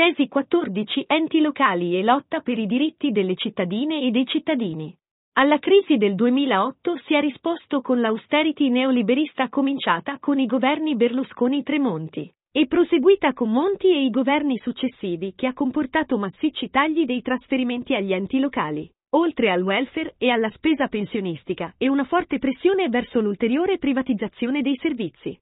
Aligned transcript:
Tesi 0.00 0.28
14 0.28 1.04
enti 1.06 1.42
locali 1.42 1.94
e 1.94 2.02
lotta 2.02 2.40
per 2.40 2.58
i 2.58 2.64
diritti 2.64 3.10
delle 3.10 3.34
cittadine 3.34 4.00
e 4.00 4.10
dei 4.10 4.24
cittadini. 4.24 4.96
Alla 5.34 5.58
crisi 5.58 5.98
del 5.98 6.14
2008 6.14 6.96
si 7.04 7.12
è 7.12 7.20
risposto 7.20 7.82
con 7.82 8.00
l'austerity 8.00 8.70
neoliberista 8.70 9.50
cominciata 9.50 10.16
con 10.18 10.38
i 10.38 10.46
governi 10.46 10.96
Berlusconi-Tremonti 10.96 12.32
e 12.50 12.66
proseguita 12.66 13.34
con 13.34 13.50
Monti 13.50 13.88
e 13.88 14.02
i 14.02 14.08
governi 14.08 14.56
successivi 14.60 15.34
che 15.36 15.46
ha 15.46 15.52
comportato 15.52 16.16
massicci 16.16 16.70
tagli 16.70 17.04
dei 17.04 17.20
trasferimenti 17.20 17.94
agli 17.94 18.14
enti 18.14 18.40
locali, 18.40 18.90
oltre 19.10 19.50
al 19.50 19.60
welfare 19.60 20.14
e 20.16 20.30
alla 20.30 20.50
spesa 20.54 20.88
pensionistica 20.88 21.74
e 21.76 21.90
una 21.90 22.04
forte 22.04 22.38
pressione 22.38 22.88
verso 22.88 23.20
l'ulteriore 23.20 23.76
privatizzazione 23.76 24.62
dei 24.62 24.78
servizi. 24.80 25.38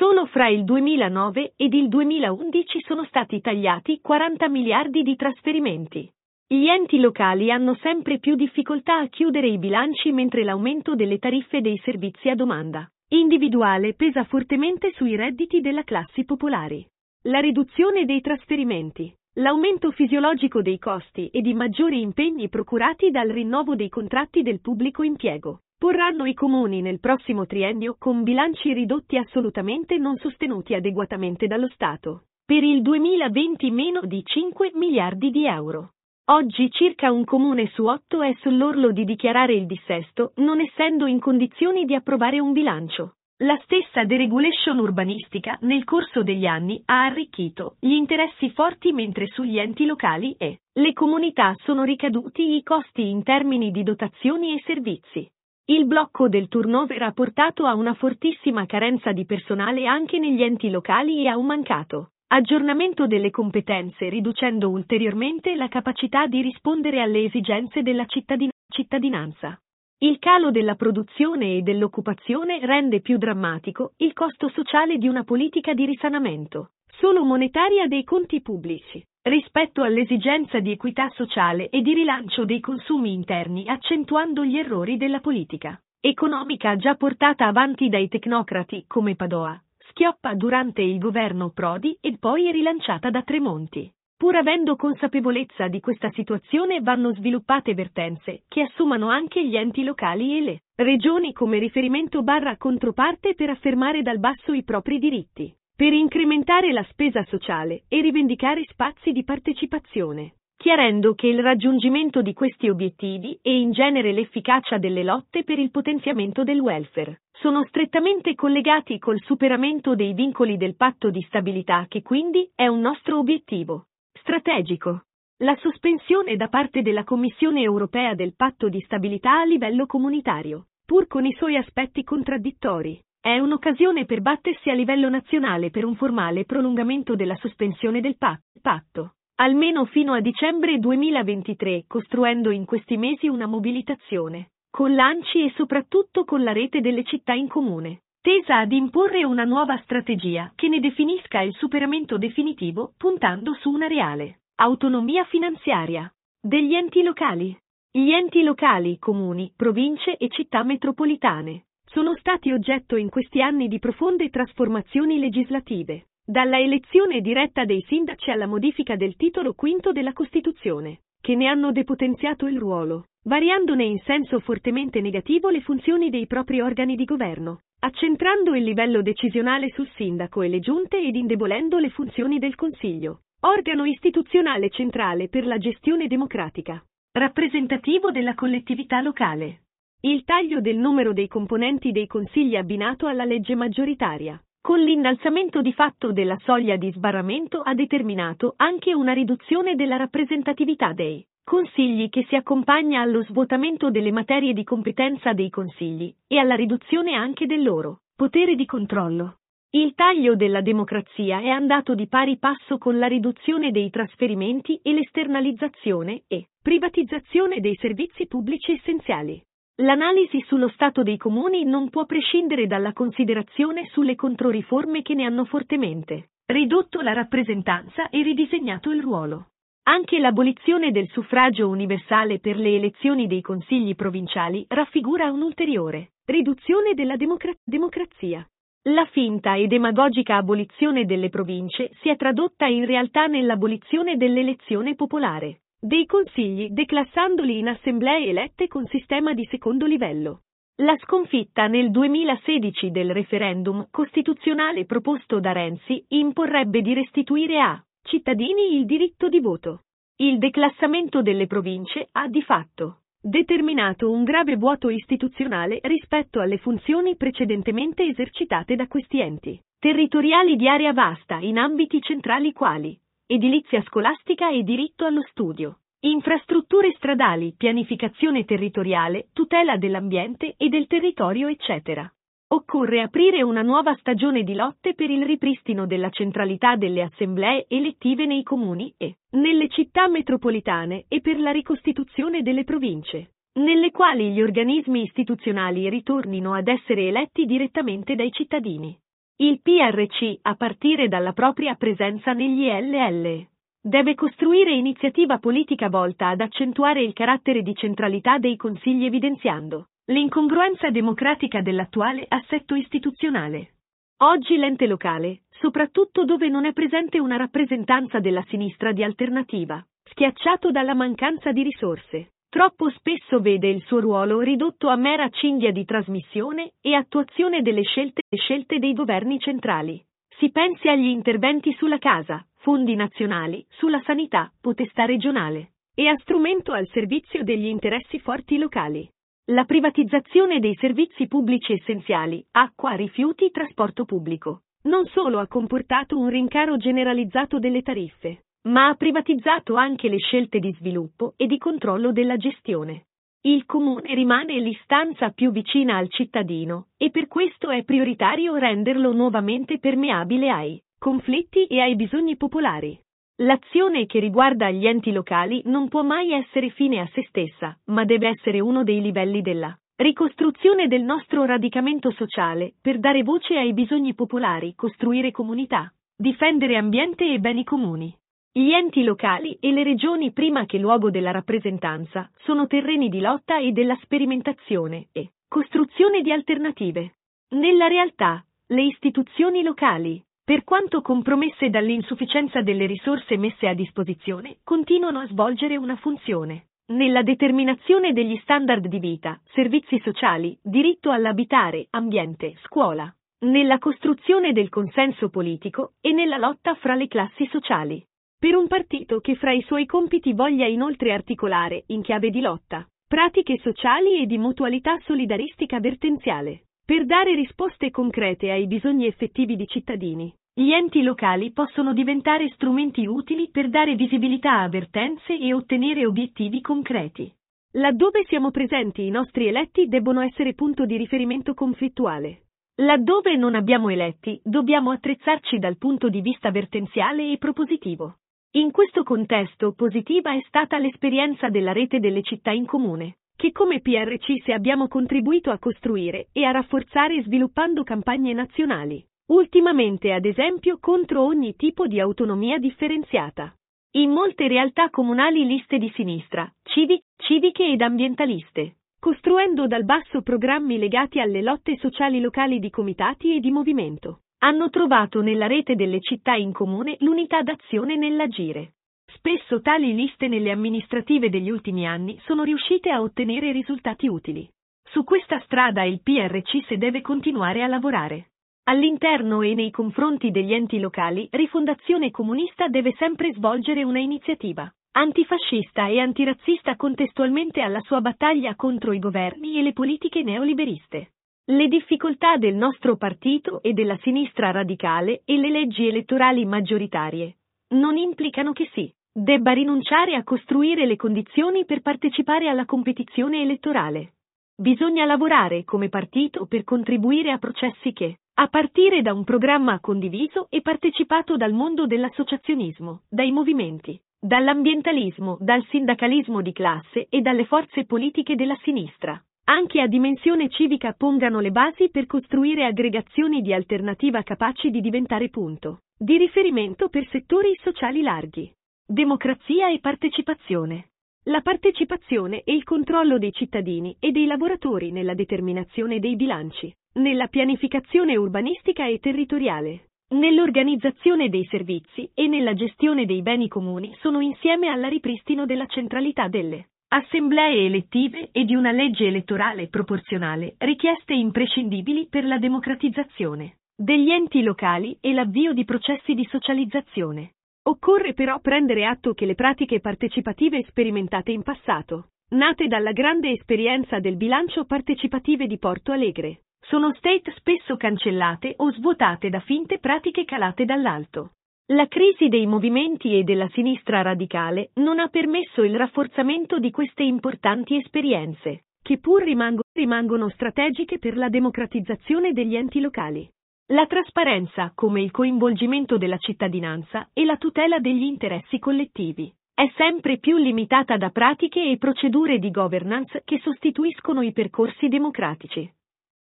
Solo 0.00 0.24
fra 0.26 0.48
il 0.48 0.64
2009 0.64 1.52
ed 1.56 1.74
il 1.74 1.88
2011 1.88 2.79
sono 2.79 2.79
stati 3.10 3.40
tagliati 3.40 3.98
40 4.00 4.48
miliardi 4.48 5.02
di 5.02 5.16
trasferimenti. 5.16 6.08
Gli 6.46 6.68
enti 6.68 7.00
locali 7.00 7.50
hanno 7.50 7.74
sempre 7.82 8.20
più 8.20 8.36
difficoltà 8.36 8.98
a 8.98 9.08
chiudere 9.08 9.48
i 9.48 9.58
bilanci 9.58 10.12
mentre 10.12 10.44
l'aumento 10.44 10.94
delle 10.94 11.18
tariffe 11.18 11.60
dei 11.60 11.76
servizi 11.84 12.28
a 12.28 12.36
domanda 12.36 12.88
individuale 13.12 13.94
pesa 13.94 14.22
fortemente 14.22 14.92
sui 14.94 15.16
redditi 15.16 15.60
della 15.60 15.82
classi 15.82 16.24
popolari. 16.24 16.86
La 17.22 17.40
riduzione 17.40 18.04
dei 18.04 18.20
trasferimenti, 18.20 19.12
l'aumento 19.38 19.90
fisiologico 19.90 20.62
dei 20.62 20.78
costi 20.78 21.26
ed 21.32 21.46
i 21.46 21.54
maggiori 21.54 22.00
impegni 22.00 22.48
procurati 22.48 23.10
dal 23.10 23.28
rinnovo 23.28 23.74
dei 23.74 23.88
contratti 23.88 24.42
del 24.42 24.60
pubblico 24.60 25.02
impiego 25.02 25.62
porranno 25.80 26.26
i 26.26 26.34
comuni 26.34 26.82
nel 26.82 27.00
prossimo 27.00 27.46
triennio 27.46 27.96
con 27.98 28.22
bilanci 28.22 28.72
ridotti 28.74 29.16
assolutamente 29.16 29.96
non 29.96 30.18
sostenuti 30.18 30.74
adeguatamente 30.74 31.46
dallo 31.46 31.68
Stato. 31.68 32.26
Per 32.50 32.64
il 32.64 32.82
2020 32.82 33.70
meno 33.70 34.00
di 34.02 34.24
5 34.24 34.72
miliardi 34.74 35.30
di 35.30 35.46
euro. 35.46 35.92
Oggi 36.32 36.68
circa 36.72 37.12
un 37.12 37.22
comune 37.22 37.70
su 37.74 37.84
otto 37.84 38.22
è 38.22 38.34
sull'orlo 38.40 38.90
di 38.90 39.04
dichiarare 39.04 39.54
il 39.54 39.66
dissesto, 39.66 40.32
non 40.38 40.60
essendo 40.60 41.06
in 41.06 41.20
condizioni 41.20 41.84
di 41.84 41.94
approvare 41.94 42.40
un 42.40 42.50
bilancio. 42.50 43.18
La 43.44 43.56
stessa 43.62 44.02
deregulation 44.02 44.80
urbanistica 44.80 45.58
nel 45.60 45.84
corso 45.84 46.24
degli 46.24 46.44
anni 46.44 46.82
ha 46.86 47.04
arricchito 47.04 47.76
gli 47.78 47.92
interessi 47.92 48.50
forti 48.50 48.90
mentre 48.90 49.28
sugli 49.28 49.60
enti 49.60 49.86
locali 49.86 50.34
e 50.36 50.62
le 50.72 50.92
comunità 50.92 51.54
sono 51.58 51.84
ricaduti 51.84 52.56
i 52.56 52.64
costi 52.64 53.10
in 53.10 53.22
termini 53.22 53.70
di 53.70 53.84
dotazioni 53.84 54.56
e 54.56 54.62
servizi. 54.66 55.24
Il 55.66 55.86
blocco 55.86 56.28
del 56.28 56.48
turnover 56.48 57.00
ha 57.00 57.12
portato 57.12 57.66
a 57.66 57.76
una 57.76 57.94
fortissima 57.94 58.66
carenza 58.66 59.12
di 59.12 59.24
personale 59.24 59.86
anche 59.86 60.18
negli 60.18 60.42
enti 60.42 60.68
locali 60.68 61.22
e 61.22 61.28
a 61.28 61.36
un 61.36 61.46
mancato 61.46 62.10
Aggiornamento 62.32 63.08
delle 63.08 63.30
competenze 63.30 64.08
riducendo 64.08 64.70
ulteriormente 64.70 65.56
la 65.56 65.66
capacità 65.66 66.28
di 66.28 66.40
rispondere 66.42 67.00
alle 67.00 67.24
esigenze 67.24 67.82
della 67.82 68.04
cittadin- 68.04 68.52
cittadinanza. 68.72 69.60
Il 69.98 70.20
calo 70.20 70.52
della 70.52 70.76
produzione 70.76 71.56
e 71.56 71.62
dell'occupazione 71.62 72.64
rende 72.64 73.00
più 73.00 73.18
drammatico 73.18 73.94
il 73.96 74.12
costo 74.12 74.48
sociale 74.50 74.98
di 74.98 75.08
una 75.08 75.24
politica 75.24 75.74
di 75.74 75.84
risanamento, 75.84 76.70
solo 77.00 77.24
monetaria 77.24 77.88
dei 77.88 78.04
conti 78.04 78.40
pubblici, 78.40 79.04
rispetto 79.22 79.82
all'esigenza 79.82 80.60
di 80.60 80.70
equità 80.70 81.10
sociale 81.16 81.68
e 81.68 81.82
di 81.82 81.94
rilancio 81.94 82.44
dei 82.44 82.60
consumi 82.60 83.12
interni 83.12 83.66
accentuando 83.66 84.44
gli 84.44 84.56
errori 84.56 84.96
della 84.96 85.18
politica 85.18 85.76
economica 86.00 86.76
già 86.76 86.94
portata 86.94 87.48
avanti 87.48 87.88
dai 87.88 88.06
tecnocrati 88.06 88.84
come 88.86 89.16
Padoa, 89.16 89.60
schioppa 89.90 90.34
durante 90.34 90.82
il 90.82 90.98
governo 90.98 91.50
Prodi 91.50 91.96
e 92.00 92.16
poi 92.18 92.50
rilanciata 92.50 93.10
da 93.10 93.22
Tremonti. 93.22 93.92
Pur 94.16 94.36
avendo 94.36 94.76
consapevolezza 94.76 95.68
di 95.68 95.80
questa 95.80 96.10
situazione 96.10 96.80
vanno 96.80 97.12
sviluppate 97.14 97.74
vertenze 97.74 98.42
che 98.48 98.62
assumano 98.62 99.08
anche 99.08 99.46
gli 99.46 99.56
enti 99.56 99.82
locali 99.82 100.36
e 100.36 100.40
le 100.42 100.60
regioni 100.76 101.32
come 101.32 101.58
riferimento 101.58 102.22
barra 102.22 102.56
controparte 102.56 103.34
per 103.34 103.50
affermare 103.50 104.02
dal 104.02 104.18
basso 104.18 104.52
i 104.52 104.62
propri 104.62 104.98
diritti, 104.98 105.54
per 105.74 105.92
incrementare 105.92 106.70
la 106.72 106.84
spesa 106.90 107.24
sociale 107.24 107.84
e 107.88 108.00
rivendicare 108.02 108.64
spazi 108.68 109.12
di 109.12 109.24
partecipazione 109.24 110.34
chiarendo 110.60 111.14
che 111.14 111.26
il 111.26 111.40
raggiungimento 111.40 112.20
di 112.20 112.34
questi 112.34 112.68
obiettivi 112.68 113.38
e 113.40 113.58
in 113.58 113.72
genere 113.72 114.12
l'efficacia 114.12 114.76
delle 114.76 115.02
lotte 115.02 115.42
per 115.42 115.58
il 115.58 115.70
potenziamento 115.70 116.44
del 116.44 116.60
welfare. 116.60 117.22
Sono 117.32 117.64
strettamente 117.64 118.34
collegati 118.34 118.98
col 118.98 119.22
superamento 119.22 119.94
dei 119.94 120.12
vincoli 120.12 120.58
del 120.58 120.76
patto 120.76 121.08
di 121.08 121.22
stabilità 121.22 121.86
che 121.88 122.02
quindi 122.02 122.46
è 122.54 122.66
un 122.66 122.80
nostro 122.80 123.18
obiettivo. 123.18 123.86
Strategico. 124.12 125.04
La 125.38 125.56
sospensione 125.60 126.36
da 126.36 126.48
parte 126.48 126.82
della 126.82 127.04
Commissione 127.04 127.62
europea 127.62 128.12
del 128.12 128.34
patto 128.36 128.68
di 128.68 128.82
stabilità 128.82 129.40
a 129.40 129.44
livello 129.44 129.86
comunitario, 129.86 130.66
pur 130.84 131.06
con 131.06 131.24
i 131.24 131.32
suoi 131.32 131.56
aspetti 131.56 132.04
contraddittori, 132.04 133.02
è 133.18 133.38
un'occasione 133.38 134.04
per 134.04 134.20
battersi 134.20 134.68
a 134.68 134.74
livello 134.74 135.08
nazionale 135.08 135.70
per 135.70 135.86
un 135.86 135.94
formale 135.94 136.44
prolungamento 136.44 137.14
della 137.14 137.36
sospensione 137.36 138.02
del 138.02 138.18
patto 138.18 139.14
almeno 139.40 139.86
fino 139.86 140.12
a 140.12 140.20
dicembre 140.20 140.78
2023, 140.78 141.84
costruendo 141.86 142.50
in 142.50 142.66
questi 142.66 142.98
mesi 142.98 143.26
una 143.26 143.46
mobilitazione, 143.46 144.50
con 144.70 144.94
l'ANCI 144.94 145.44
e 145.46 145.52
soprattutto 145.56 146.24
con 146.24 146.42
la 146.44 146.52
rete 146.52 146.82
delle 146.82 147.04
città 147.04 147.32
in 147.32 147.48
comune, 147.48 148.02
tesa 148.20 148.58
ad 148.58 148.70
imporre 148.72 149.24
una 149.24 149.44
nuova 149.44 149.78
strategia 149.78 150.52
che 150.54 150.68
ne 150.68 150.78
definisca 150.78 151.40
il 151.40 151.54
superamento 151.54 152.18
definitivo, 152.18 152.92
puntando 152.98 153.54
su 153.54 153.70
una 153.70 153.86
reale 153.86 154.40
autonomia 154.56 155.24
finanziaria 155.24 156.12
degli 156.38 156.74
enti 156.74 157.02
locali. 157.02 157.58
Gli 157.90 158.10
enti 158.10 158.42
locali, 158.42 158.98
comuni, 158.98 159.50
province 159.56 160.18
e 160.18 160.28
città 160.28 160.62
metropolitane 160.62 161.64
sono 161.86 162.14
stati 162.18 162.52
oggetto 162.52 162.96
in 162.96 163.08
questi 163.08 163.40
anni 163.40 163.68
di 163.68 163.78
profonde 163.78 164.28
trasformazioni 164.28 165.18
legislative 165.18 166.09
dalla 166.30 166.60
elezione 166.60 167.20
diretta 167.20 167.64
dei 167.64 167.84
sindaci 167.88 168.30
alla 168.30 168.46
modifica 168.46 168.94
del 168.94 169.16
titolo 169.16 169.52
quinto 169.52 169.90
della 169.90 170.12
Costituzione, 170.12 171.00
che 171.20 171.34
ne 171.34 171.48
hanno 171.48 171.72
depotenziato 171.72 172.46
il 172.46 172.56
ruolo, 172.56 173.06
variandone 173.24 173.82
in 173.82 173.98
senso 174.04 174.38
fortemente 174.38 175.00
negativo 175.00 175.48
le 175.48 175.60
funzioni 175.60 176.08
dei 176.08 176.28
propri 176.28 176.60
organi 176.60 176.94
di 176.94 177.04
governo, 177.04 177.62
accentrando 177.80 178.54
il 178.54 178.62
livello 178.62 179.02
decisionale 179.02 179.70
sul 179.70 179.90
sindaco 179.96 180.42
e 180.42 180.48
le 180.48 180.60
giunte 180.60 181.00
ed 181.00 181.16
indebolendo 181.16 181.78
le 181.78 181.90
funzioni 181.90 182.38
del 182.38 182.54
Consiglio, 182.54 183.22
organo 183.40 183.84
istituzionale 183.84 184.70
centrale 184.70 185.28
per 185.28 185.44
la 185.44 185.58
gestione 185.58 186.06
democratica, 186.06 186.80
rappresentativo 187.10 188.12
della 188.12 188.34
collettività 188.34 189.00
locale. 189.00 189.62
Il 190.02 190.22
taglio 190.22 190.60
del 190.60 190.76
numero 190.76 191.12
dei 191.12 191.26
componenti 191.26 191.90
dei 191.90 192.06
consigli 192.06 192.54
abbinato 192.54 193.08
alla 193.08 193.24
legge 193.24 193.56
maggioritaria, 193.56 194.40
con 194.60 194.78
l'innalzamento 194.78 195.62
di 195.62 195.72
fatto 195.72 196.12
della 196.12 196.38
soglia 196.44 196.76
di 196.76 196.92
sbarramento 196.92 197.60
ha 197.60 197.74
determinato 197.74 198.54
anche 198.56 198.92
una 198.94 199.12
riduzione 199.12 199.74
della 199.74 199.96
rappresentatività 199.96 200.92
dei 200.92 201.26
consigli 201.42 202.08
che 202.10 202.26
si 202.28 202.36
accompagna 202.36 203.00
allo 203.00 203.24
svuotamento 203.24 203.90
delle 203.90 204.12
materie 204.12 204.52
di 204.52 204.62
competenza 204.62 205.32
dei 205.32 205.50
consigli 205.50 206.14
e 206.28 206.38
alla 206.38 206.54
riduzione 206.54 207.14
anche 207.14 207.46
del 207.46 207.62
loro 207.62 208.02
potere 208.14 208.54
di 208.54 208.66
controllo. 208.66 209.38
Il 209.70 209.94
taglio 209.94 210.36
della 210.36 210.60
democrazia 210.60 211.40
è 211.40 211.48
andato 211.48 211.94
di 211.94 212.06
pari 212.06 212.38
passo 212.38 212.76
con 212.76 212.98
la 212.98 213.06
riduzione 213.06 213.70
dei 213.70 213.88
trasferimenti 213.88 214.78
e 214.82 214.92
l'esternalizzazione 214.92 216.24
e 216.28 216.48
privatizzazione 216.62 217.60
dei 217.60 217.76
servizi 217.80 218.26
pubblici 218.26 218.72
essenziali. 218.72 219.42
L'analisi 219.80 220.42
sullo 220.46 220.68
stato 220.68 221.02
dei 221.02 221.16
comuni 221.16 221.64
non 221.64 221.88
può 221.88 222.04
prescindere 222.04 222.66
dalla 222.66 222.92
considerazione 222.92 223.86
sulle 223.92 224.14
controriforme 224.14 225.00
che 225.00 225.14
ne 225.14 225.24
hanno 225.24 225.46
fortemente 225.46 226.32
ridotto 226.50 227.00
la 227.00 227.14
rappresentanza 227.14 228.10
e 228.10 228.22
ridisegnato 228.22 228.90
il 228.90 229.00
ruolo. 229.00 229.46
Anche 229.84 230.18
l'abolizione 230.18 230.90
del 230.90 231.08
suffragio 231.08 231.68
universale 231.68 232.40
per 232.40 232.56
le 232.56 232.74
elezioni 232.74 233.26
dei 233.26 233.40
consigli 233.40 233.94
provinciali 233.94 234.66
raffigura 234.68 235.30
un'ulteriore 235.30 236.10
riduzione 236.26 236.92
della 236.92 237.16
democra- 237.16 237.54
democrazia. 237.64 238.46
La 238.88 239.06
finta 239.06 239.54
e 239.54 239.66
demagogica 239.66 240.36
abolizione 240.36 241.06
delle 241.06 241.30
province 241.30 241.90
si 242.02 242.10
è 242.10 242.16
tradotta 242.16 242.66
in 242.66 242.84
realtà 242.84 243.26
nell'abolizione 243.26 244.16
dell'elezione 244.16 244.94
popolare 244.94 245.60
dei 245.82 246.04
consigli 246.04 246.68
declassandoli 246.68 247.58
in 247.58 247.68
assemblee 247.68 248.26
elette 248.26 248.68
con 248.68 248.86
sistema 248.88 249.32
di 249.32 249.46
secondo 249.50 249.86
livello. 249.86 250.42
La 250.82 250.94
sconfitta 250.98 251.68
nel 251.68 251.90
2016 251.90 252.90
del 252.90 253.12
referendum 253.12 253.86
costituzionale 253.90 254.84
proposto 254.84 255.40
da 255.40 255.52
Renzi 255.52 256.04
imporrebbe 256.08 256.82
di 256.82 256.92
restituire 256.92 257.60
a 257.60 257.82
cittadini 258.02 258.76
il 258.76 258.84
diritto 258.84 259.28
di 259.30 259.40
voto. 259.40 259.84
Il 260.16 260.36
declassamento 260.36 261.22
delle 261.22 261.46
province 261.46 262.08
ha 262.12 262.28
di 262.28 262.42
fatto 262.42 262.98
determinato 263.18 264.10
un 264.10 264.22
grave 264.22 264.56
vuoto 264.56 264.90
istituzionale 264.90 265.78
rispetto 265.82 266.40
alle 266.40 266.58
funzioni 266.58 267.16
precedentemente 267.16 268.02
esercitate 268.04 268.76
da 268.76 268.86
questi 268.86 269.20
enti 269.20 269.58
territoriali 269.78 270.56
di 270.56 270.68
area 270.68 270.92
vasta 270.92 271.36
in 271.36 271.56
ambiti 271.58 272.00
centrali 272.02 272.52
quali 272.52 272.98
edilizia 273.32 273.80
scolastica 273.82 274.50
e 274.50 274.64
diritto 274.64 275.04
allo 275.04 275.22
studio, 275.30 275.82
infrastrutture 276.00 276.92
stradali, 276.96 277.54
pianificazione 277.56 278.44
territoriale, 278.44 279.28
tutela 279.32 279.76
dell'ambiente 279.76 280.54
e 280.56 280.68
del 280.68 280.88
territorio, 280.88 281.46
eccetera. 281.46 282.12
Occorre 282.48 283.02
aprire 283.02 283.44
una 283.44 283.62
nuova 283.62 283.94
stagione 284.00 284.42
di 284.42 284.54
lotte 284.54 284.94
per 284.94 285.10
il 285.10 285.24
ripristino 285.24 285.86
della 285.86 286.10
centralità 286.10 286.74
delle 286.74 287.02
assemblee 287.02 287.66
elettive 287.68 288.26
nei 288.26 288.42
comuni 288.42 288.92
e 288.96 289.18
nelle 289.36 289.68
città 289.68 290.08
metropolitane 290.08 291.04
e 291.06 291.20
per 291.20 291.38
la 291.38 291.52
ricostituzione 291.52 292.42
delle 292.42 292.64
province, 292.64 293.34
nelle 293.60 293.92
quali 293.92 294.32
gli 294.32 294.42
organismi 294.42 295.02
istituzionali 295.02 295.88
ritornino 295.88 296.52
ad 296.52 296.66
essere 296.66 297.06
eletti 297.06 297.44
direttamente 297.44 298.16
dai 298.16 298.32
cittadini. 298.32 298.98
Il 299.40 299.62
PRC, 299.62 300.40
a 300.42 300.54
partire 300.54 301.08
dalla 301.08 301.32
propria 301.32 301.74
presenza 301.74 302.34
negli 302.34 302.68
LL, 302.68 303.46
deve 303.80 304.14
costruire 304.14 304.72
iniziativa 304.72 305.38
politica 305.38 305.88
volta 305.88 306.28
ad 306.28 306.42
accentuare 306.42 307.02
il 307.02 307.14
carattere 307.14 307.62
di 307.62 307.74
centralità 307.74 308.36
dei 308.36 308.56
consigli 308.56 309.06
evidenziando 309.06 309.86
L'incongruenza 310.10 310.90
democratica 310.90 311.62
dell'attuale 311.62 312.26
assetto 312.28 312.74
istituzionale. 312.74 313.76
Oggi 314.18 314.56
l'ente 314.58 314.86
locale, 314.86 315.44
soprattutto 315.48 316.24
dove 316.24 316.48
non 316.48 316.66
è 316.66 316.74
presente 316.74 317.18
una 317.18 317.36
rappresentanza 317.36 318.18
della 318.18 318.44
sinistra 318.48 318.92
di 318.92 319.02
alternativa, 319.02 319.82
schiacciato 320.02 320.70
dalla 320.70 320.94
mancanza 320.94 321.52
di 321.52 321.62
risorse, 321.62 322.32
troppo 322.50 322.90
spesso 322.90 323.38
vede 323.40 323.68
il 323.68 323.80
suo 323.82 324.00
ruolo 324.00 324.40
ridotto 324.40 324.88
a 324.88 324.96
mera 324.96 325.28
cinghia 325.30 325.70
di 325.70 325.84
trasmissione 325.84 326.72
e 326.80 326.94
attuazione 326.94 327.62
delle 327.62 327.82
scelte, 327.82 328.22
scelte 328.36 328.78
dei 328.78 328.92
governi 328.92 329.38
centrali. 329.38 330.04
Si 330.36 330.50
pensi 330.50 330.88
agli 330.88 331.06
interventi 331.06 331.72
sulla 331.74 331.98
casa, 331.98 332.44
fondi 332.56 332.96
nazionali, 332.96 333.64
sulla 333.68 334.02
sanità, 334.04 334.52
potestà 334.60 335.04
regionale, 335.04 335.74
e 335.94 336.08
a 336.08 336.16
strumento 336.18 336.72
al 336.72 336.88
servizio 336.88 337.44
degli 337.44 337.66
interessi 337.66 338.18
forti 338.18 338.58
locali. 338.58 339.08
La 339.52 339.64
privatizzazione 339.64 340.58
dei 340.58 340.74
servizi 340.74 341.28
pubblici 341.28 341.72
essenziali, 341.72 342.44
acqua, 342.52 342.92
rifiuti, 342.92 343.50
trasporto 343.50 344.04
pubblico, 344.04 344.62
non 344.82 345.06
solo 345.06 345.38
ha 345.38 345.46
comportato 345.46 346.18
un 346.18 346.28
rincaro 346.28 346.76
generalizzato 346.76 347.58
delle 347.58 347.82
tariffe, 347.82 348.44
ma 348.62 348.88
ha 348.88 348.94
privatizzato 348.94 349.74
anche 349.74 350.08
le 350.08 350.18
scelte 350.18 350.58
di 350.58 350.72
sviluppo 350.78 351.34
e 351.36 351.46
di 351.46 351.58
controllo 351.58 352.12
della 352.12 352.36
gestione. 352.36 353.06
Il 353.42 353.64
comune 353.64 354.14
rimane 354.14 354.58
l'istanza 354.60 355.30
più 355.30 355.50
vicina 355.50 355.96
al 355.96 356.10
cittadino 356.10 356.88
e 356.98 357.10
per 357.10 357.26
questo 357.26 357.70
è 357.70 357.84
prioritario 357.84 358.56
renderlo 358.56 359.12
nuovamente 359.12 359.78
permeabile 359.78 360.50
ai 360.50 360.82
conflitti 360.98 361.64
e 361.64 361.80
ai 361.80 361.96
bisogni 361.96 362.36
popolari. 362.36 363.00
L'azione 363.36 364.04
che 364.04 364.20
riguarda 364.20 364.70
gli 364.70 364.86
enti 364.86 365.12
locali 365.12 365.62
non 365.64 365.88
può 365.88 366.02
mai 366.02 366.32
essere 366.32 366.68
fine 366.68 367.00
a 367.00 367.08
se 367.14 367.24
stessa, 367.28 367.74
ma 367.86 368.04
deve 368.04 368.28
essere 368.28 368.60
uno 368.60 368.84
dei 368.84 369.00
livelli 369.00 369.40
della 369.40 369.74
ricostruzione 369.96 370.88
del 370.88 371.02
nostro 371.02 371.46
radicamento 371.46 372.10
sociale 372.10 372.74
per 372.80 372.98
dare 372.98 373.22
voce 373.22 373.56
ai 373.56 373.72
bisogni 373.72 374.14
popolari, 374.14 374.74
costruire 374.74 375.30
comunità, 375.30 375.90
difendere 376.14 376.76
ambiente 376.76 377.32
e 377.32 377.38
beni 377.38 377.64
comuni. 377.64 378.14
Gli 378.52 378.72
enti 378.72 379.04
locali 379.04 379.56
e 379.60 379.70
le 379.70 379.84
regioni 379.84 380.32
prima 380.32 380.66
che 380.66 380.76
luogo 380.76 381.08
della 381.08 381.30
rappresentanza 381.30 382.28
sono 382.38 382.66
terreni 382.66 383.08
di 383.08 383.20
lotta 383.20 383.58
e 383.58 383.70
della 383.70 383.96
sperimentazione 384.02 385.06
e 385.12 385.30
costruzione 385.46 386.20
di 386.20 386.32
alternative. 386.32 387.14
Nella 387.50 387.86
realtà, 387.86 388.44
le 388.66 388.82
istituzioni 388.82 389.62
locali, 389.62 390.20
per 390.42 390.64
quanto 390.64 391.00
compromesse 391.00 391.70
dall'insufficienza 391.70 392.60
delle 392.60 392.86
risorse 392.86 393.36
messe 393.36 393.68
a 393.68 393.74
disposizione, 393.74 394.58
continuano 394.64 395.20
a 395.20 395.28
svolgere 395.28 395.76
una 395.76 395.94
funzione. 395.94 396.70
Nella 396.86 397.22
determinazione 397.22 398.12
degli 398.12 398.36
standard 398.38 398.84
di 398.88 398.98
vita, 398.98 399.40
servizi 399.52 400.00
sociali, 400.00 400.58
diritto 400.60 401.12
all'abitare, 401.12 401.86
ambiente, 401.90 402.56
scuola, 402.64 403.14
nella 403.42 403.78
costruzione 403.78 404.52
del 404.52 404.70
consenso 404.70 405.28
politico 405.28 405.92
e 406.00 406.10
nella 406.10 406.36
lotta 406.36 406.74
fra 406.74 406.96
le 406.96 407.06
classi 407.06 407.46
sociali. 407.46 408.04
Per 408.40 408.56
un 408.56 408.68
partito 408.68 409.20
che 409.20 409.34
fra 409.34 409.52
i 409.52 409.60
suoi 409.60 409.84
compiti 409.84 410.32
voglia 410.32 410.64
inoltre 410.66 411.12
articolare, 411.12 411.84
in 411.88 412.00
chiave 412.00 412.30
di 412.30 412.40
lotta, 412.40 412.88
pratiche 413.06 413.58
sociali 413.58 414.22
e 414.22 414.24
di 414.24 414.38
mutualità 414.38 414.98
solidaristica 415.04 415.78
vertenziale, 415.78 416.62
per 416.82 417.04
dare 417.04 417.34
risposte 417.34 417.90
concrete 417.90 418.50
ai 418.50 418.66
bisogni 418.66 419.04
effettivi 419.04 419.56
di 419.56 419.66
cittadini, 419.66 420.34
gli 420.54 420.72
enti 420.72 421.02
locali 421.02 421.52
possono 421.52 421.92
diventare 421.92 422.48
strumenti 422.54 423.06
utili 423.06 423.50
per 423.50 423.68
dare 423.68 423.94
visibilità 423.94 424.52
a 424.52 424.62
avvertenze 424.62 425.38
e 425.38 425.52
ottenere 425.52 426.06
obiettivi 426.06 426.62
concreti. 426.62 427.30
Laddove 427.72 428.24
siamo 428.26 428.50
presenti 428.50 429.04
i 429.04 429.10
nostri 429.10 429.48
eletti 429.48 429.86
debbono 429.86 430.22
essere 430.22 430.54
punto 430.54 430.86
di 430.86 430.96
riferimento 430.96 431.52
conflittuale. 431.52 432.44
Laddove 432.76 433.36
non 433.36 433.54
abbiamo 433.54 433.90
eletti, 433.90 434.40
dobbiamo 434.42 434.92
attrezzarci 434.92 435.58
dal 435.58 435.76
punto 435.76 436.08
di 436.08 436.22
vista 436.22 436.50
vertenziale 436.50 437.32
e 437.32 437.36
propositivo. 437.36 438.14
In 438.54 438.72
questo 438.72 439.04
contesto 439.04 439.72
positiva 439.74 440.32
è 440.32 440.40
stata 440.48 440.76
l'esperienza 440.76 441.48
della 441.50 441.72
rete 441.72 442.00
delle 442.00 442.22
città 442.22 442.50
in 442.50 442.66
comune, 442.66 443.18
che 443.36 443.52
come 443.52 443.80
PRC 443.80 444.42
se 444.44 444.52
abbiamo 444.52 444.88
contribuito 444.88 445.52
a 445.52 445.58
costruire 445.58 446.30
e 446.32 446.44
a 446.44 446.50
rafforzare 446.50 447.22
sviluppando 447.22 447.84
campagne 447.84 448.32
nazionali 448.32 449.06
ultimamente 449.30 450.12
ad 450.12 450.24
esempio 450.24 450.78
contro 450.80 451.22
ogni 451.22 451.54
tipo 451.54 451.86
di 451.86 452.00
autonomia 452.00 452.58
differenziata. 452.58 453.54
In 453.92 454.10
molte 454.10 454.48
realtà 454.48 454.90
comunali 454.90 455.46
liste 455.46 455.78
di 455.78 455.88
sinistra, 455.94 456.52
civi, 456.64 457.00
civiche 457.16 457.70
ed 457.70 457.80
ambientaliste, 457.80 458.78
costruendo 458.98 459.68
dal 459.68 459.84
basso 459.84 460.22
programmi 460.22 460.78
legati 460.78 461.20
alle 461.20 461.42
lotte 461.42 461.76
sociali 461.78 462.20
locali 462.20 462.58
di 462.58 462.70
comitati 462.70 463.36
e 463.36 463.40
di 463.40 463.52
movimento, 463.52 464.22
hanno 464.42 464.70
trovato 464.70 465.20
nella 465.22 465.46
rete 465.46 465.74
delle 465.74 466.00
città 466.00 466.34
in 466.34 466.52
comune 466.52 466.96
l'unità 467.00 467.42
d'azione 467.42 467.96
nell'agire. 467.96 468.74
Spesso 469.14 469.60
tali 469.60 469.94
liste 469.94 470.28
nelle 470.28 470.50
amministrative 470.50 471.30
degli 471.30 471.50
ultimi 471.50 471.86
anni 471.86 472.18
sono 472.24 472.42
riuscite 472.42 472.90
a 472.90 473.02
ottenere 473.02 473.52
risultati 473.52 474.06
utili. 474.06 474.48
Su 474.82 475.04
questa 475.04 475.40
strada 475.40 475.82
il 475.84 476.00
PRC 476.02 476.64
se 476.66 476.78
deve 476.78 477.00
continuare 477.00 477.62
a 477.62 477.66
lavorare. 477.66 478.30
All'interno 478.64 479.42
e 479.42 479.54
nei 479.54 479.70
confronti 479.70 480.30
degli 480.30 480.54
enti 480.54 480.78
locali, 480.78 481.28
Rifondazione 481.30 482.10
Comunista 482.10 482.68
deve 482.68 482.92
sempre 482.98 483.32
svolgere 483.32 483.82
una 483.82 483.98
iniziativa 483.98 484.72
antifascista 484.92 485.86
e 485.86 486.00
antirazzista 486.00 486.74
contestualmente 486.74 487.60
alla 487.60 487.80
sua 487.80 488.00
battaglia 488.00 488.56
contro 488.56 488.92
i 488.92 488.98
governi 488.98 489.56
e 489.56 489.62
le 489.62 489.72
politiche 489.72 490.22
neoliberiste. 490.22 491.12
Le 491.44 491.68
difficoltà 491.68 492.36
del 492.36 492.54
nostro 492.54 492.96
partito 492.96 493.62
e 493.62 493.72
della 493.72 493.98
sinistra 494.02 494.50
radicale 494.50 495.22
e 495.24 495.36
le 495.36 495.50
leggi 495.50 495.86
elettorali 495.88 496.44
maggioritarie 496.44 497.36
non 497.70 497.96
implicano 497.96 498.52
che 498.52 498.68
si 498.72 498.92
debba 499.12 499.52
rinunciare 499.52 500.14
a 500.14 500.22
costruire 500.22 500.86
le 500.86 500.96
condizioni 500.96 501.64
per 501.64 501.82
partecipare 501.82 502.48
alla 502.48 502.64
competizione 502.64 503.42
elettorale. 503.42 504.14
Bisogna 504.54 505.04
lavorare 505.04 505.64
come 505.64 505.88
partito 505.88 506.46
per 506.46 506.64
contribuire 506.64 507.30
a 507.30 507.38
processi 507.38 507.92
che 507.92 508.18
a 508.34 508.46
partire 508.48 509.02
da 509.02 509.12
un 509.12 509.24
programma 509.24 509.80
condiviso 509.80 510.46
e 510.50 510.60
partecipato 510.62 511.36
dal 511.36 511.52
mondo 511.52 511.86
dell'associazionismo, 511.86 513.02
dai 513.08 513.32
movimenti, 513.32 514.00
dall'ambientalismo, 514.18 515.38
dal 515.40 515.64
sindacalismo 515.70 516.42
di 516.42 516.52
classe 516.52 517.06
e 517.08 517.20
dalle 517.20 517.46
forze 517.46 517.84
politiche 517.84 518.36
della 518.36 518.56
sinistra. 518.62 519.20
Anche 519.44 519.80
a 519.80 519.86
dimensione 519.86 520.48
civica 520.48 520.92
pongano 520.92 521.40
le 521.40 521.50
basi 521.50 521.90
per 521.90 522.06
costruire 522.06 522.64
aggregazioni 522.64 523.40
di 523.42 523.52
alternativa 523.52 524.22
capaci 524.22 524.70
di 524.70 524.80
diventare 524.80 525.28
punto 525.28 525.80
di 526.02 526.16
riferimento 526.16 526.88
per 526.88 527.06
settori 527.10 527.54
sociali 527.62 528.00
larghi. 528.00 528.50
Democrazia 528.86 529.70
e 529.70 529.80
partecipazione. 529.80 530.92
La 531.24 531.42
partecipazione 531.42 532.42
e 532.42 532.54
il 532.54 532.64
controllo 532.64 533.18
dei 533.18 533.32
cittadini 533.32 533.94
e 534.00 534.10
dei 534.10 534.24
lavoratori 534.24 534.92
nella 534.92 535.12
determinazione 535.12 535.98
dei 535.98 536.16
bilanci, 536.16 536.74
nella 536.94 537.26
pianificazione 537.26 538.16
urbanistica 538.16 538.86
e 538.86 538.98
territoriale, 538.98 539.90
nell'organizzazione 540.14 541.28
dei 541.28 541.44
servizi 541.50 542.10
e 542.14 542.26
nella 542.26 542.54
gestione 542.54 543.04
dei 543.04 543.20
beni 543.20 543.48
comuni 543.48 543.94
sono 544.00 544.20
insieme 544.20 544.68
alla 544.68 544.88
ripristino 544.88 545.44
della 545.44 545.66
centralità 545.66 546.28
delle 546.28 546.69
assemblee 546.92 547.66
elettive 547.66 548.30
e 548.32 548.44
di 548.44 548.56
una 548.56 548.72
legge 548.72 549.06
elettorale 549.06 549.68
proporzionale 549.68 550.56
richieste 550.58 551.14
imprescindibili 551.14 552.08
per 552.08 552.24
la 552.24 552.38
democratizzazione 552.38 553.58
degli 553.76 554.10
enti 554.10 554.42
locali 554.42 554.98
e 555.00 555.12
l'avvio 555.12 555.54
di 555.54 555.64
processi 555.64 556.14
di 556.14 556.26
socializzazione. 556.28 557.34
Occorre 557.62 558.12
però 558.12 558.38
prendere 558.40 558.84
atto 558.84 559.14
che 559.14 559.24
le 559.24 559.34
pratiche 559.34 559.80
partecipative 559.80 560.64
sperimentate 560.64 561.30
in 561.30 561.42
passato, 561.42 562.08
nate 562.30 562.66
dalla 562.66 562.92
grande 562.92 563.30
esperienza 563.30 563.98
del 564.00 564.16
bilancio 564.16 564.64
partecipative 564.64 565.46
di 565.46 565.58
Porto 565.58 565.92
Alegre, 565.92 566.42
sono 566.60 566.92
state 566.94 567.32
spesso 567.36 567.76
cancellate 567.76 568.52
o 568.56 568.70
svuotate 568.72 569.30
da 569.30 569.40
finte 569.40 569.78
pratiche 569.78 570.24
calate 570.24 570.66
dall'alto. 570.66 571.34
La 571.72 571.86
crisi 571.86 572.26
dei 572.26 572.46
movimenti 572.46 573.16
e 573.16 573.22
della 573.22 573.48
sinistra 573.50 574.02
radicale 574.02 574.70
non 574.74 574.98
ha 574.98 575.06
permesso 575.06 575.62
il 575.62 575.76
rafforzamento 575.76 576.58
di 576.58 576.72
queste 576.72 577.04
importanti 577.04 577.76
esperienze, 577.76 578.64
che 578.82 578.98
pur 578.98 579.22
rimango, 579.22 579.62
rimangono 579.72 580.28
strategiche 580.30 580.98
per 580.98 581.16
la 581.16 581.28
democratizzazione 581.28 582.32
degli 582.32 582.56
enti 582.56 582.80
locali. 582.80 583.30
La 583.68 583.86
trasparenza, 583.86 584.72
come 584.74 585.00
il 585.00 585.12
coinvolgimento 585.12 585.96
della 585.96 586.18
cittadinanza 586.18 587.08
e 587.12 587.24
la 587.24 587.36
tutela 587.36 587.78
degli 587.78 588.02
interessi 588.02 588.58
collettivi, 588.58 589.32
è 589.54 589.70
sempre 589.76 590.18
più 590.18 590.38
limitata 590.38 590.96
da 590.96 591.10
pratiche 591.10 591.70
e 591.70 591.78
procedure 591.78 592.40
di 592.40 592.50
governance 592.50 593.22
che 593.24 593.38
sostituiscono 593.44 594.22
i 594.22 594.32
percorsi 594.32 594.88
democratici. 594.88 595.72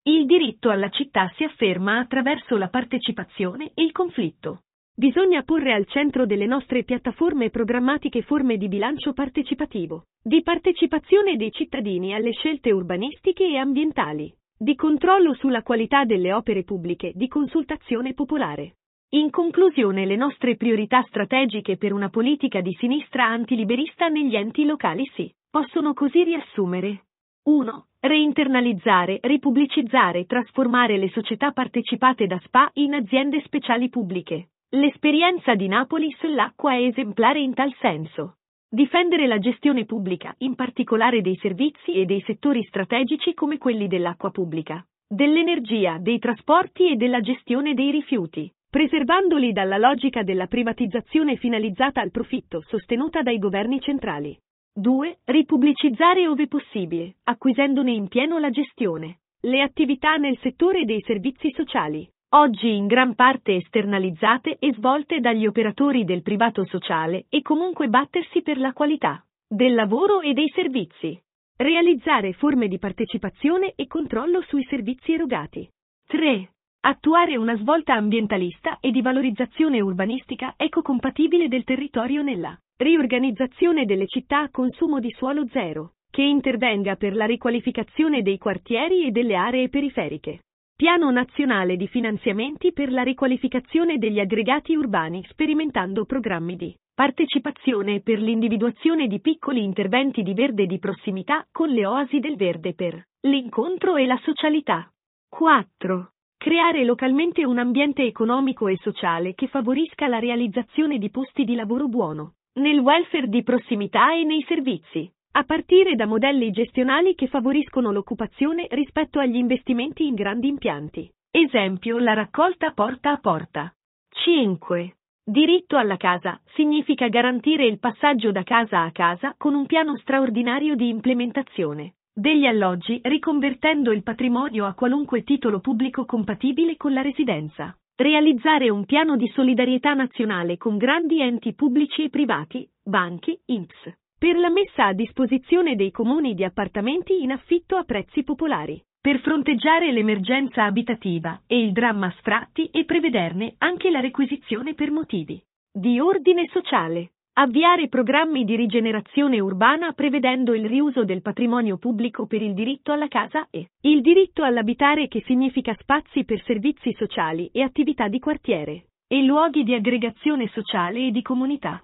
Il 0.04 0.26
diritto 0.26 0.70
alla 0.70 0.90
città 0.90 1.32
si 1.38 1.46
afferma 1.46 1.98
attraverso 1.98 2.58
la 2.58 2.68
partecipazione 2.68 3.72
e 3.74 3.84
il 3.84 3.94
conflitto. 3.94 4.64
Bisogna 5.00 5.44
porre 5.44 5.72
al 5.72 5.86
centro 5.86 6.26
delle 6.26 6.46
nostre 6.46 6.84
piattaforme 6.84 7.50
programmatiche 7.50 8.22
forme 8.22 8.58
di 8.58 8.68
bilancio 8.68 9.14
partecipativo, 9.14 10.08
di 10.22 10.44
partecipazione 10.44 11.38
dei 11.38 11.54
cittadini 11.54 12.14
alle 12.14 12.34
scelte 12.34 12.74
urbanistiche 12.74 13.46
e 13.46 13.56
ambientali, 13.56 14.30
di 14.58 14.76
controllo 14.76 15.34
sulla 15.36 15.64
qualità 15.64 16.04
delle 16.04 16.34
opere 16.34 16.66
pubbliche, 16.66 17.14
di 17.16 17.30
consultazione 17.30 18.14
popolare. 18.14 18.74
In 19.12 19.30
conclusione, 19.30 20.06
le 20.06 20.18
nostre 20.18 20.58
priorità 20.58 21.02
strategiche 21.08 21.78
per 21.78 21.94
una 21.94 22.10
politica 22.10 22.60
di 22.60 22.76
sinistra 22.78 23.26
antiliberista 23.26 24.10
negli 24.10 24.36
enti 24.36 24.66
locali 24.66 25.10
si 25.16 25.34
possono 25.50 25.94
così 25.94 26.26
riassumere. 26.26 27.06
1. 27.44 27.86
Reinternalizzare, 28.02 29.20
ripubblicizzare, 29.22 30.26
trasformare 30.26 30.98
le 30.98 31.08
società 31.12 31.52
partecipate 31.54 32.28
da 32.28 32.38
SPA 32.44 32.70
in 32.74 32.96
aziende 32.96 33.42
speciali 33.46 33.88
pubbliche. 33.88 34.50
L'esperienza 34.74 35.56
di 35.56 35.68
Napoli 35.68 36.12
sull'acqua 36.20 36.74
è 36.74 36.84
esemplare 36.84 37.40
in 37.40 37.56
tal 37.56 37.74
senso. 37.80 38.36
Difendere 38.70 39.26
la 39.26 39.40
gestione 39.40 39.86
pubblica, 39.86 40.36
in 40.40 40.54
particolare 40.54 41.22
dei 41.22 41.36
servizi 41.38 41.94
e 41.94 42.06
dei 42.06 42.22
settori 42.22 42.62
strategici 42.66 43.34
come 43.34 43.58
quelli 43.58 43.88
dell'acqua 43.88 44.30
pubblica, 44.30 44.86
dell'energia, 45.08 45.98
dei 46.00 46.20
trasporti 46.20 46.92
e 46.92 46.98
della 46.98 47.20
gestione 47.20 47.74
dei 47.74 47.90
rifiuti, 47.90 48.48
preservandoli 48.70 49.54
dalla 49.54 49.80
logica 49.80 50.22
della 50.22 50.46
privatizzazione 50.46 51.36
finalizzata 51.38 52.00
al 52.00 52.12
profitto 52.12 52.62
sostenuta 52.68 53.24
dai 53.24 53.40
governi 53.40 53.82
centrali. 53.82 54.40
2. 54.72 55.22
Ripubblicizzare 55.24 56.28
ove 56.28 56.48
possibile, 56.48 57.16
acquisendone 57.24 57.92
in 57.92 58.08
pieno 58.08 58.38
la 58.38 58.52
gestione, 58.52 59.22
le 59.42 59.64
attività 59.64 60.18
nel 60.18 60.38
settore 60.38 60.86
dei 60.86 61.02
servizi 61.02 61.50
sociali, 61.54 62.08
oggi 62.32 62.76
in 62.76 62.86
gran 62.86 63.16
parte 63.16 63.56
esternalizzate 63.56 64.58
e 64.60 64.74
svolte 64.74 65.20
dagli 65.20 65.48
operatori 65.48 66.04
del 66.04 66.22
privato 66.22 66.66
sociale 66.66 67.26
e 67.30 67.42
comunque 67.42 67.88
battersi 67.88 68.42
per 68.42 68.60
la 68.60 68.74
qualità 68.74 69.24
del 69.48 69.74
lavoro 69.74 70.22
e 70.22 70.34
dei 70.34 70.50
servizi. 70.54 71.20
Realizzare 71.56 72.34
forme 72.34 72.68
di 72.68 72.78
partecipazione 72.78 73.74
e 73.76 73.88
controllo 73.88 74.42
sui 74.44 74.64
servizi 74.70 75.14
erogati. 75.14 75.68
3. 76.06 76.52
Attuare 76.82 77.36
una 77.36 77.58
svolta 77.58 77.96
ambientalista 77.96 78.78
e 78.80 78.92
di 78.92 79.02
valorizzazione 79.02 79.82
urbanistica 79.82 80.54
ecocompatibile 80.56 81.48
del 81.48 81.64
territorio 81.64 82.22
nella 82.22 82.58
riorganizzazione 82.78 83.86
delle 83.86 84.08
città 84.08 84.42
a 84.42 84.50
consumo 84.52 85.00
di 85.00 85.12
suolo 85.12 85.46
zero, 85.50 85.96
che 86.10 86.22
intervenga 86.22 86.96
per 86.96 87.14
la 87.16 87.26
riqualificazione 87.26 88.22
dei 88.22 88.38
quartieri 88.38 89.06
e 89.06 89.12
delle 89.12 89.36
aree 89.36 89.68
periferiche. 89.68 90.42
Piano 90.80 91.12
nazionale 91.12 91.76
di 91.76 91.90
finanziamenti 91.90 92.72
per 92.72 92.90
la 92.90 93.04
riqualificazione 93.04 93.98
degli 93.98 94.18
aggregati 94.18 94.78
urbani 94.78 95.22
sperimentando 95.28 96.06
programmi 96.06 96.56
di 96.56 96.74
partecipazione 96.96 98.00
per 98.00 98.22
l'individuazione 98.22 99.08
di 99.08 99.20
piccoli 99.20 99.62
interventi 99.62 100.24
di 100.24 100.34
verde 100.34 100.68
di 100.68 100.80
prossimità 100.80 101.46
con 101.52 101.68
le 101.68 101.86
oasi 101.86 102.20
del 102.20 102.38
verde 102.38 102.76
per 102.76 103.08
l'incontro 103.28 103.98
e 103.98 104.06
la 104.06 104.18
socialità. 104.24 104.90
4. 105.28 106.12
Creare 106.38 106.86
localmente 106.86 107.44
un 107.44 107.58
ambiente 107.58 108.04
economico 108.04 108.70
e 108.70 108.78
sociale 108.78 109.34
che 109.34 109.48
favorisca 109.48 110.08
la 110.08 110.20
realizzazione 110.20 110.98
di 110.98 111.10
posti 111.10 111.44
di 111.44 111.56
lavoro 111.56 111.90
buono, 111.90 112.36
nel 112.54 112.80
welfare 112.80 113.28
di 113.28 113.44
prossimità 113.44 114.14
e 114.14 114.24
nei 114.24 114.46
servizi 114.48 115.12
a 115.32 115.44
partire 115.44 115.96
da 115.96 116.06
modelli 116.06 116.52
gestionali 116.52 117.16
che 117.16 117.28
favoriscono 117.28 117.92
l'occupazione 117.92 118.68
rispetto 118.72 119.20
agli 119.20 119.36
investimenti 119.36 120.08
in 120.08 120.16
grandi 120.16 120.48
impianti. 120.48 121.10
Esempio 121.32 122.00
la 122.00 122.14
raccolta 122.14 122.72
porta 122.72 123.12
a 123.12 123.18
porta. 123.18 123.74
5. 124.10 124.96
Diritto 125.24 125.78
alla 125.78 125.98
casa 125.98 126.42
significa 126.56 127.08
garantire 127.08 127.66
il 127.66 127.80
passaggio 127.80 128.32
da 128.32 128.44
casa 128.44 128.82
a 128.82 128.92
casa 128.92 129.36
con 129.38 129.54
un 129.54 129.68
piano 129.68 129.96
straordinario 129.98 130.76
di 130.76 130.90
implementazione 130.90 131.94
degli 132.20 132.46
alloggi 132.46 133.00
riconvertendo 133.02 133.92
il 133.92 134.04
patrimonio 134.04 134.66
a 134.66 134.74
qualunque 134.74 135.24
titolo 135.24 135.62
pubblico 135.62 136.04
compatibile 136.06 136.76
con 136.76 136.92
la 136.92 137.02
residenza. 137.02 137.74
Realizzare 137.96 138.70
un 138.70 138.86
piano 138.86 139.16
di 139.16 139.28
solidarietà 139.30 139.94
nazionale 139.94 140.58
con 140.58 140.78
grandi 140.78 141.22
enti 141.22 141.54
pubblici 141.54 142.04
e 142.04 142.10
privati, 142.10 142.70
banchi, 142.84 143.40
INPS, 143.46 143.94
per 144.20 144.36
la 144.36 144.50
messa 144.50 144.88
a 144.88 144.94
disposizione 144.94 145.78
dei 145.78 145.92
comuni 145.92 146.34
di 146.34 146.44
appartamenti 146.44 147.24
in 147.24 147.32
affitto 147.32 147.78
a 147.78 147.84
prezzi 147.84 148.24
popolari, 148.26 148.78
per 149.00 149.22
fronteggiare 149.22 149.94
l'emergenza 149.94 150.66
abitativa 150.66 151.42
e 151.48 151.58
il 151.58 151.72
dramma 151.72 152.14
sfratti 152.18 152.66
e 152.66 152.84
prevederne 152.84 153.56
anche 153.60 153.90
la 153.90 154.02
requisizione 154.02 154.74
per 154.74 154.92
motivi 154.92 155.42
di 155.72 156.02
ordine 156.02 156.50
sociale. 156.52 157.12
Avviare 157.40 157.88
programmi 157.88 158.44
di 158.44 158.58
rigenerazione 158.58 159.40
urbana 159.40 159.94
prevedendo 159.94 160.54
il 160.54 160.66
riuso 160.66 161.06
del 161.06 161.22
patrimonio 161.22 161.78
pubblico 161.78 162.26
per 162.26 162.42
il 162.42 162.54
diritto 162.54 162.92
alla 162.92 163.08
casa 163.08 163.48
e 163.50 163.70
il 163.82 164.02
diritto 164.02 164.44
all'abitare 164.44 165.08
che 165.08 165.24
significa 165.26 165.74
spazi 165.80 166.26
per 166.26 166.44
servizi 166.44 166.94
sociali 166.98 167.50
e 167.54 167.62
attività 167.62 168.10
di 168.10 168.20
quartiere 168.20 168.88
e 169.08 169.24
luoghi 169.24 169.64
di 169.64 169.74
aggregazione 169.74 170.50
sociale 170.50 171.08
e 171.08 171.12
di 171.12 171.22
comunità. 171.22 171.82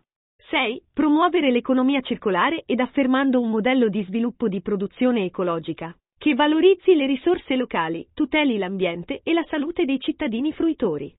6. 0.49 0.83
Promuovere 0.93 1.49
l'economia 1.49 2.01
circolare 2.01 2.63
ed 2.65 2.79
affermando 2.79 3.41
un 3.41 3.49
modello 3.49 3.89
di 3.89 4.03
sviluppo 4.03 4.47
di 4.47 4.61
produzione 4.61 5.25
ecologica, 5.25 5.95
che 6.17 6.35
valorizzi 6.35 6.93
le 6.93 7.07
risorse 7.07 7.55
locali, 7.55 8.07
tuteli 8.13 8.57
l'ambiente 8.57 9.21
e 9.23 9.33
la 9.33 9.45
salute 9.49 9.85
dei 9.85 9.99
cittadini 9.99 10.53
fruitori. 10.53 11.13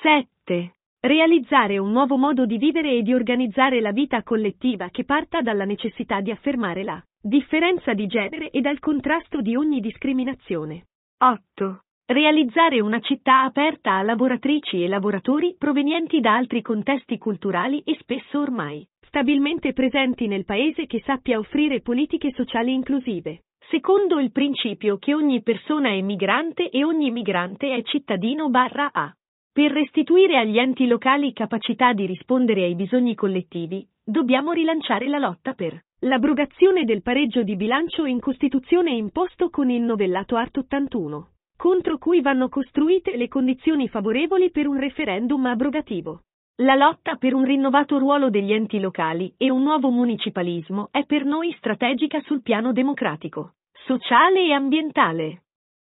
7. 0.00 0.74
Realizzare 1.00 1.78
un 1.78 1.92
nuovo 1.92 2.16
modo 2.16 2.46
di 2.46 2.58
vivere 2.58 2.92
e 2.92 3.02
di 3.02 3.12
organizzare 3.12 3.80
la 3.80 3.92
vita 3.92 4.22
collettiva 4.22 4.88
che 4.90 5.04
parta 5.04 5.40
dalla 5.40 5.64
necessità 5.64 6.20
di 6.20 6.30
affermare 6.30 6.82
la 6.82 7.02
differenza 7.20 7.92
di 7.92 8.06
genere 8.06 8.50
e 8.50 8.60
dal 8.60 8.78
contrasto 8.78 9.40
di 9.40 9.56
ogni 9.56 9.80
discriminazione. 9.80 10.86
8. 11.18 11.82
Realizzare 12.12 12.80
una 12.80 12.98
città 12.98 13.42
aperta 13.42 13.92
a 13.92 14.02
lavoratrici 14.02 14.82
e 14.82 14.88
lavoratori 14.88 15.54
provenienti 15.56 16.18
da 16.18 16.34
altri 16.34 16.60
contesti 16.60 17.18
culturali 17.18 17.82
e 17.84 17.96
spesso 18.00 18.40
ormai 18.40 18.84
stabilmente 19.02 19.72
presenti 19.72 20.26
nel 20.26 20.44
paese 20.44 20.86
che 20.86 21.00
sappia 21.06 21.38
offrire 21.38 21.82
politiche 21.82 22.32
sociali 22.32 22.74
inclusive, 22.74 23.44
secondo 23.70 24.18
il 24.18 24.32
principio 24.32 24.98
che 24.98 25.14
ogni 25.14 25.40
persona 25.44 25.90
è 25.90 26.00
migrante 26.00 26.68
e 26.70 26.82
ogni 26.82 27.12
migrante 27.12 27.72
è 27.72 27.80
cittadino 27.82 28.50
barra 28.50 28.90
A. 28.92 29.14
Per 29.52 29.70
restituire 29.70 30.36
agli 30.36 30.58
enti 30.58 30.88
locali 30.88 31.32
capacità 31.32 31.92
di 31.92 32.06
rispondere 32.06 32.64
ai 32.64 32.74
bisogni 32.74 33.14
collettivi, 33.14 33.86
dobbiamo 34.02 34.50
rilanciare 34.50 35.06
la 35.06 35.18
lotta 35.18 35.52
per 35.52 35.80
l'abrogazione 36.00 36.82
del 36.82 37.02
pareggio 37.02 37.44
di 37.44 37.54
bilancio 37.54 38.04
in 38.04 38.18
Costituzione 38.18 38.90
imposto 38.90 39.48
con 39.48 39.70
il 39.70 39.82
novellato 39.82 40.34
Art 40.34 40.56
81 40.56 41.28
contro 41.60 41.98
cui 41.98 42.22
vanno 42.22 42.48
costruite 42.48 43.18
le 43.18 43.28
condizioni 43.28 43.86
favorevoli 43.86 44.50
per 44.50 44.66
un 44.66 44.78
referendum 44.78 45.44
abrogativo. 45.44 46.22
La 46.62 46.74
lotta 46.74 47.16
per 47.16 47.34
un 47.34 47.44
rinnovato 47.44 47.98
ruolo 47.98 48.30
degli 48.30 48.50
enti 48.50 48.80
locali 48.80 49.34
e 49.36 49.50
un 49.50 49.62
nuovo 49.62 49.90
municipalismo 49.90 50.88
è 50.90 51.04
per 51.04 51.26
noi 51.26 51.54
strategica 51.58 52.18
sul 52.22 52.40
piano 52.40 52.72
democratico, 52.72 53.56
sociale 53.72 54.46
e 54.46 54.52
ambientale. 54.52 55.42